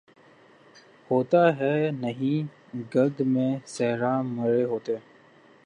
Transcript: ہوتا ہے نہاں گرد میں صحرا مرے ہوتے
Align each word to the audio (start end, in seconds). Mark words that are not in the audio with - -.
ہوتا 1.09 1.41
ہے 1.59 1.75
نہاں 1.91 2.37
گرد 2.95 3.19
میں 3.33 3.51
صحرا 3.67 4.13
مرے 4.27 4.63
ہوتے 4.63 4.95